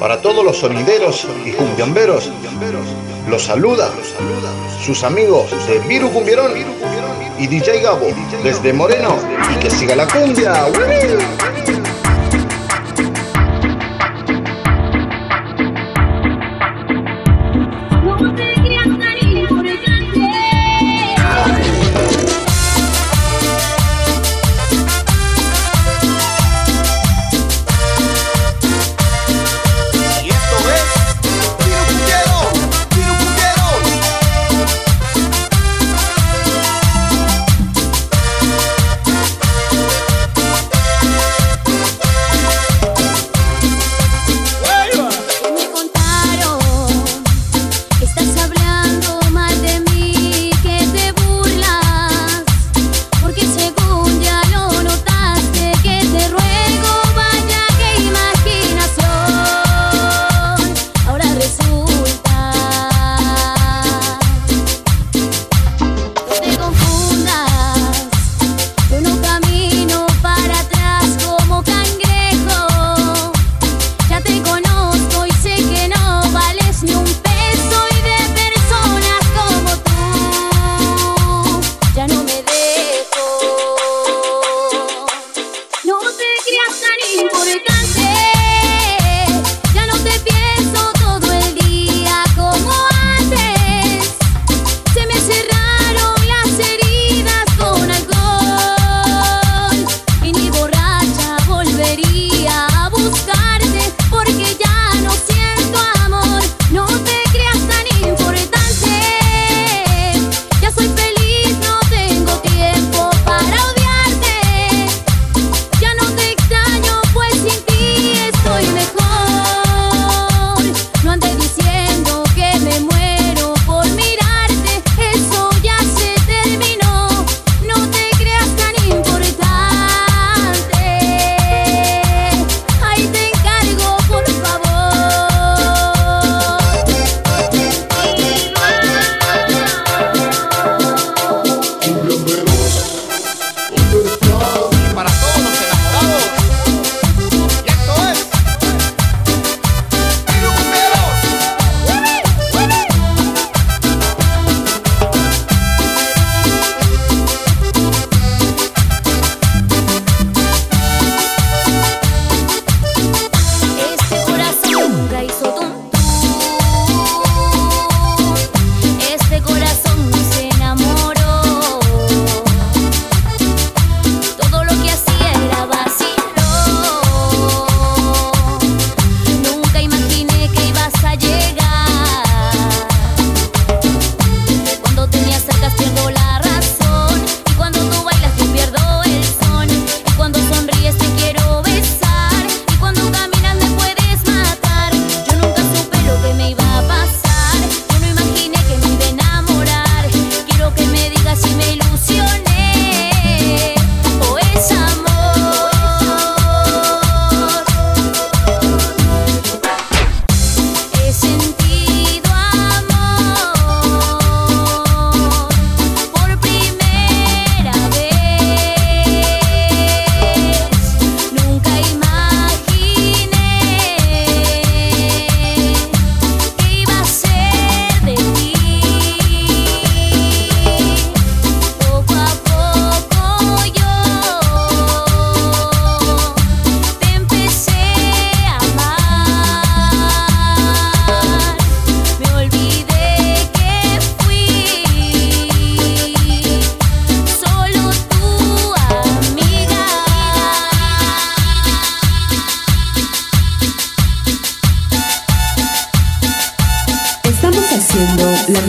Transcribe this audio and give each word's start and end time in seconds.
Para 0.00 0.22
todos 0.22 0.42
los 0.42 0.56
sonideros 0.56 1.28
y 1.44 1.52
cumbiamberos, 1.52 2.30
los 3.28 3.42
saluda 3.42 3.90
sus 4.82 5.04
amigos 5.04 5.50
de 5.68 5.78
Viru 5.80 6.10
Cumbierón 6.10 6.52
y 7.38 7.46
DJ 7.46 7.82
Gabo 7.82 8.08
desde 8.42 8.72
Moreno 8.72 9.18
y 9.54 9.58
que 9.58 9.68
siga 9.68 9.94
la 9.94 10.06
cumbia. 10.06 10.54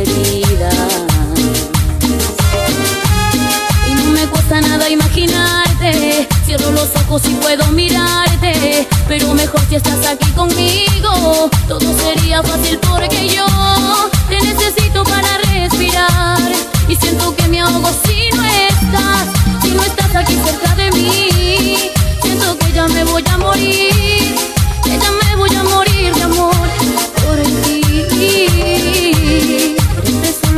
Y 0.00 0.44
no 3.94 4.12
me 4.12 4.26
cuesta 4.26 4.60
nada 4.60 4.88
imaginarte, 4.88 6.28
cierro 6.46 6.70
los 6.70 6.88
ojos 7.04 7.22
y 7.26 7.34
puedo 7.34 7.66
mirarte, 7.72 8.86
pero 9.08 9.34
mejor 9.34 9.60
si 9.68 9.74
estás 9.74 10.06
aquí 10.06 10.30
conmigo, 10.36 11.50
todo 11.66 11.98
sería 11.98 12.44
fácil 12.44 12.78
para 12.78 12.87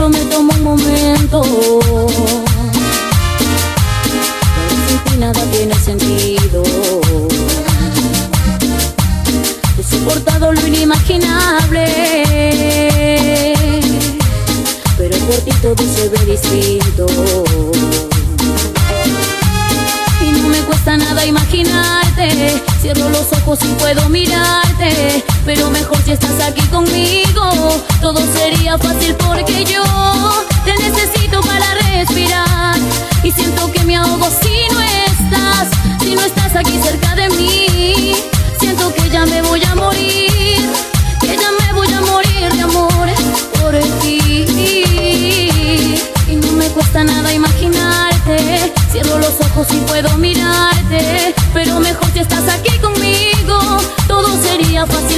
prometo 0.01 0.43
más. 0.43 0.50
si 34.31 34.69
no 34.73 34.81
estás, 34.81 35.69
si 36.01 36.15
no 36.15 36.23
estás 36.23 36.57
aquí 36.57 36.79
cerca 36.83 37.15
de 37.15 37.29
mí, 37.31 38.15
siento 38.59 38.93
que 38.95 39.09
ya 39.11 39.27
me 39.27 39.43
voy 39.43 39.63
a 39.65 39.75
morir, 39.75 40.61
que 41.21 41.37
ya 41.37 41.51
me 41.61 41.73
voy 41.73 41.93
a 41.93 42.01
morir 42.01 42.53
de 42.53 42.61
amor 42.63 43.09
por 43.61 43.79
ti. 44.01 44.47
Y 46.29 46.37
no 46.37 46.53
me 46.53 46.69
cuesta 46.69 47.05
nada 47.05 47.33
imaginarte, 47.33 48.73
cierro 48.93 49.19
los 49.19 49.41
ojos 49.41 49.67
y 49.73 49.79
puedo 49.89 50.17
mirarte, 50.19 51.35
pero 51.53 51.81
mejor 51.81 52.09
si 52.13 52.21
estás 52.21 52.49
aquí 52.49 52.79
conmigo, 52.79 53.59
todo 54.07 54.29
sería 54.43 54.87
fácil. 54.87 55.10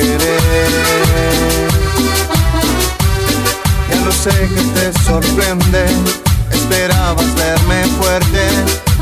Querer. 0.00 1.68
Ya 3.90 4.04
lo 4.04 4.12
sé 4.12 4.30
que 4.30 4.62
te 4.74 4.92
sorprende, 5.04 5.84
esperabas 6.50 7.34
verme 7.34 7.84
fuerte, 7.98 8.48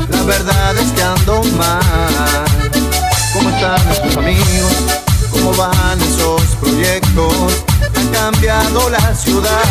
la 0.09 0.23
verdad 0.23 0.77
es 0.77 0.91
que 0.91 1.03
ando 1.03 1.43
mal. 1.57 2.45
¿Cómo 3.33 3.49
están 3.49 3.85
nuestros 3.85 4.17
amigos? 4.17 4.73
¿Cómo 5.31 5.53
van 5.55 6.01
esos 6.01 6.41
proyectos? 6.61 7.63
Ha 7.95 8.17
cambiado 8.17 8.89
la 8.89 9.15
ciudad 9.15 9.63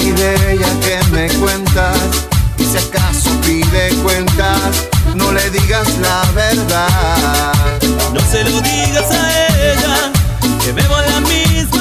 y 0.00 0.10
de 0.10 0.52
ella 0.52 0.68
que 0.80 0.98
me 1.10 1.28
cuentas. 1.40 2.33
Si 2.74 2.80
acaso 2.88 3.30
pide 3.42 3.90
cuentas, 4.02 4.88
no 5.14 5.30
le 5.30 5.48
digas 5.50 5.86
la 5.98 6.24
verdad. 6.32 7.52
No 8.12 8.20
se 8.20 8.42
lo 8.42 8.60
digas 8.62 9.12
a 9.12 9.30
ella, 9.70 10.12
que 10.60 10.72
bebo 10.72 10.96
la 10.96 11.20
misma 11.20 11.73